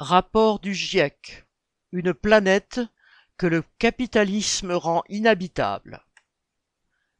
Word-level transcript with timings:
Rapport 0.00 0.60
du 0.60 0.74
GIEC. 0.74 1.44
Une 1.90 2.14
planète 2.14 2.80
que 3.36 3.48
le 3.48 3.64
capitalisme 3.80 4.70
rend 4.70 5.02
inhabitable. 5.08 6.04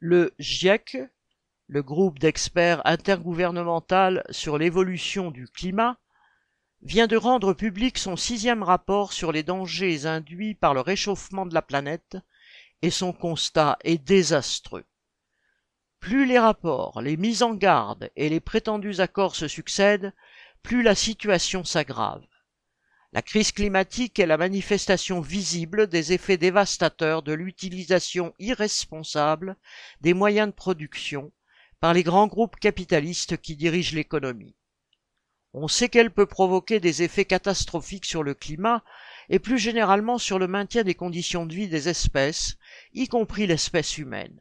Le 0.00 0.34
GIEC, 0.40 0.98
le 1.68 1.82
groupe 1.84 2.18
d'experts 2.18 2.84
intergouvernemental 2.84 4.24
sur 4.30 4.58
l'évolution 4.58 5.30
du 5.30 5.46
climat, 5.46 5.98
vient 6.82 7.06
de 7.06 7.16
rendre 7.16 7.52
public 7.52 7.96
son 7.96 8.16
sixième 8.16 8.64
rapport 8.64 9.12
sur 9.12 9.30
les 9.30 9.44
dangers 9.44 10.06
induits 10.06 10.56
par 10.56 10.74
le 10.74 10.80
réchauffement 10.80 11.46
de 11.46 11.54
la 11.54 11.62
planète 11.62 12.16
et 12.82 12.90
son 12.90 13.12
constat 13.12 13.78
est 13.84 13.98
désastreux. 13.98 14.84
Plus 16.00 16.26
les 16.26 16.40
rapports, 16.40 17.00
les 17.02 17.16
mises 17.16 17.44
en 17.44 17.54
garde 17.54 18.10
et 18.16 18.28
les 18.28 18.40
prétendus 18.40 18.98
accords 18.98 19.36
se 19.36 19.46
succèdent, 19.46 20.12
plus 20.64 20.82
la 20.82 20.96
situation 20.96 21.62
s'aggrave. 21.62 22.26
La 23.14 23.22
crise 23.22 23.52
climatique 23.52 24.18
est 24.18 24.26
la 24.26 24.36
manifestation 24.36 25.20
visible 25.20 25.86
des 25.86 26.12
effets 26.12 26.36
dévastateurs 26.36 27.22
de 27.22 27.32
l'utilisation 27.32 28.34
irresponsable 28.40 29.56
des 30.00 30.14
moyens 30.14 30.48
de 30.48 30.52
production 30.52 31.30
par 31.78 31.94
les 31.94 32.02
grands 32.02 32.26
groupes 32.26 32.56
capitalistes 32.56 33.36
qui 33.36 33.54
dirigent 33.54 33.94
l'économie. 33.94 34.56
On 35.52 35.68
sait 35.68 35.88
qu'elle 35.88 36.10
peut 36.10 36.26
provoquer 36.26 36.80
des 36.80 37.04
effets 37.04 37.24
catastrophiques 37.24 38.04
sur 38.04 38.24
le 38.24 38.34
climat 38.34 38.82
et 39.28 39.38
plus 39.38 39.58
généralement 39.60 40.18
sur 40.18 40.40
le 40.40 40.48
maintien 40.48 40.82
des 40.82 40.96
conditions 40.96 41.46
de 41.46 41.54
vie 41.54 41.68
des 41.68 41.88
espèces, 41.88 42.56
y 42.94 43.06
compris 43.06 43.46
l'espèce 43.46 43.96
humaine. 43.96 44.40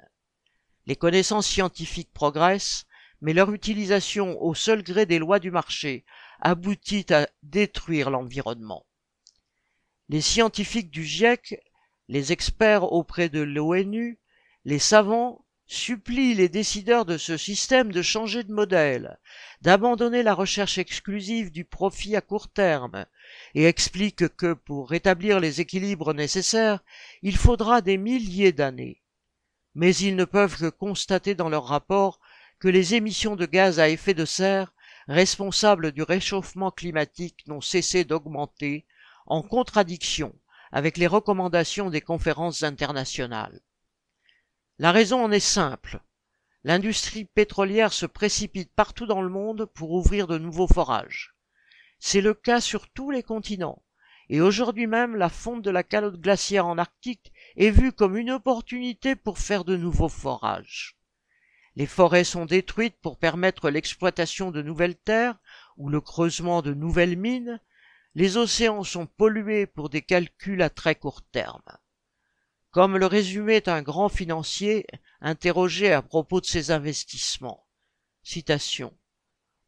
Les 0.88 0.96
connaissances 0.96 1.46
scientifiques 1.46 2.12
progressent, 2.12 2.88
mais 3.24 3.34
leur 3.34 3.54
utilisation 3.54 4.40
au 4.44 4.54
seul 4.54 4.84
gré 4.84 5.06
des 5.06 5.18
lois 5.18 5.40
du 5.40 5.50
marché 5.50 6.04
aboutit 6.42 7.06
à 7.12 7.28
détruire 7.42 8.10
l'environnement. 8.10 8.86
Les 10.10 10.20
scientifiques 10.20 10.92
du 10.92 11.06
GIEC, 11.06 11.58
les 12.10 12.34
experts 12.34 12.92
auprès 12.92 13.30
de 13.30 13.40
l'ONU, 13.40 14.20
les 14.66 14.78
savants 14.78 15.46
supplient 15.68 16.34
les 16.34 16.50
décideurs 16.50 17.06
de 17.06 17.18
ce 17.18 17.38
système 17.38 17.94
de 17.94 18.02
changer 18.02 18.44
de 18.44 18.52
modèle, 18.52 19.18
d'abandonner 19.62 20.22
la 20.22 20.34
recherche 20.34 20.78
exclusive 20.78 21.50
du 21.50 21.64
profit 21.64 22.18
à 22.18 22.22
court 22.22 22.50
terme, 22.50 23.06
et 23.56 23.64
expliquent 23.64 24.36
que 24.36 24.52
pour 24.52 24.90
rétablir 24.90 25.40
les 25.40 25.62
équilibres 25.62 26.14
nécessaires, 26.14 26.84
il 27.22 27.38
faudra 27.38 27.80
des 27.80 27.98
milliers 27.98 28.52
d'années. 28.52 29.02
Mais 29.76 29.96
ils 29.96 30.18
ne 30.18 30.26
peuvent 30.26 30.58
que 30.58 30.70
constater 30.70 31.36
dans 31.36 31.50
leur 31.50 31.64
rapport 31.64 32.20
que 32.64 32.70
les 32.70 32.96
émissions 32.96 33.36
de 33.36 33.46
gaz 33.46 33.82
à 33.82 33.90
effet 33.90 34.14
de 34.14 34.24
serre 34.24 34.74
responsables 35.10 35.92
du 35.92 36.02
réchauffement 36.02 36.72
climatique 36.72 37.46
n'ont 37.46 37.60
cessé 37.60 38.06
d'augmenter, 38.06 38.86
en 39.26 39.42
contradiction 39.42 40.34
avec 40.72 40.96
les 40.96 41.08
recommandations 41.08 41.90
des 41.90 42.00
conférences 42.00 42.64
internationales. 42.64 43.60
La 44.80 44.94
raison 44.94 45.26
en 45.26 45.32
est 45.34 45.42
simple. 45.42 46.00
L'industrie 46.64 47.26
pétrolière 47.26 47.92
se 47.92 48.06
précipite 48.06 48.72
partout 48.74 49.08
dans 49.08 49.22
le 49.22 49.28
monde 49.28 49.66
pour 49.66 49.92
ouvrir 49.92 50.26
de 50.26 50.38
nouveaux 50.38 50.70
forages. 50.70 51.36
C'est 52.00 52.22
le 52.22 52.34
cas 52.34 52.62
sur 52.62 52.88
tous 52.88 53.12
les 53.12 53.24
continents, 53.24 53.84
et 54.30 54.40
aujourd'hui 54.40 54.88
même 54.88 55.18
la 55.18 55.28
fonte 55.28 55.64
de 55.64 55.70
la 55.70 55.84
calotte 55.84 56.22
glaciaire 56.22 56.66
en 56.66 56.78
Arctique 56.78 57.34
est 57.58 57.72
vue 57.72 57.92
comme 57.92 58.16
une 58.16 58.32
opportunité 58.32 59.18
pour 59.18 59.38
faire 59.38 59.66
de 59.66 59.76
nouveaux 59.76 60.08
forages. 60.08 60.98
Les 61.76 61.88
forêts 61.88 62.24
sont 62.24 62.46
détruites 62.46 62.98
pour 63.02 63.18
permettre 63.18 63.70
l'exploitation 63.70 64.52
de 64.52 64.62
nouvelles 64.62 64.96
terres 64.96 65.38
ou 65.78 65.90
le 65.90 66.02
creusement 66.02 66.62
de 66.62 66.74
nouvelles 66.74 67.18
mines. 67.18 67.60
Les 68.16 68.38
océans 68.38 68.84
sont 68.84 69.08
pollués 69.08 69.66
pour 69.66 69.90
des 69.90 70.04
calculs 70.04 70.62
à 70.62 70.70
très 70.70 70.94
court 70.96 71.24
terme. 71.24 71.62
Comme 72.70 72.98
le 72.98 73.08
résumait 73.08 73.68
un 73.70 73.82
grand 73.82 74.10
financier 74.10 74.86
interrogé 75.22 75.92
à 75.92 76.02
propos 76.02 76.42
de 76.42 76.46
ses 76.46 76.70
investissements. 76.70 77.66
Citation. 78.22 78.96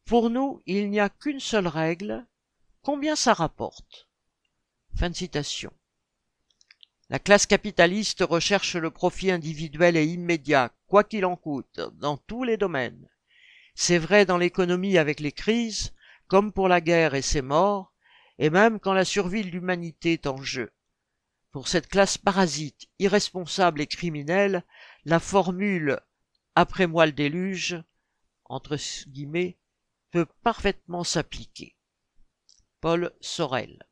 Pour 0.04 0.30
nous, 0.30 0.62
il 0.66 0.90
n'y 0.90 1.00
a 1.00 1.08
qu'une 1.08 1.40
seule 1.40 1.66
règle. 1.66 2.24
Combien 2.82 3.16
ça 3.16 3.34
rapporte? 3.34 4.08
Fin 4.94 5.10
de 5.10 5.16
citation. 5.16 5.72
La 7.08 7.20
classe 7.20 7.46
capitaliste 7.46 8.24
recherche 8.28 8.74
le 8.74 8.90
profit 8.90 9.30
individuel 9.30 9.96
et 9.96 10.04
immédiat, 10.04 10.72
quoi 10.88 11.04
qu'il 11.04 11.24
en 11.24 11.36
coûte, 11.36 11.80
dans 11.94 12.16
tous 12.16 12.42
les 12.42 12.56
domaines. 12.56 13.08
C'est 13.76 13.98
vrai 13.98 14.26
dans 14.26 14.38
l'économie 14.38 14.98
avec 14.98 15.20
les 15.20 15.30
crises, 15.30 15.92
comme 16.26 16.52
pour 16.52 16.66
la 16.66 16.80
guerre 16.80 17.14
et 17.14 17.22
ses 17.22 17.42
morts, 17.42 17.92
et 18.38 18.50
même 18.50 18.80
quand 18.80 18.92
la 18.92 19.04
survie 19.04 19.44
de 19.44 19.50
l'humanité 19.50 20.14
est 20.14 20.26
en 20.26 20.42
jeu. 20.42 20.72
Pour 21.52 21.68
cette 21.68 21.88
classe 21.88 22.18
parasite, 22.18 22.88
irresponsable 22.98 23.80
et 23.80 23.86
criminelle, 23.86 24.64
la 25.04 25.20
formule 25.20 26.00
après 26.56 26.88
moi 26.88 27.06
le 27.06 27.12
déluge, 27.12 27.80
entre 28.46 28.76
guillemets, 29.08 29.58
peut 30.10 30.26
parfaitement 30.42 31.04
s'appliquer. 31.04 31.76
Paul 32.80 33.12
Sorel 33.20 33.86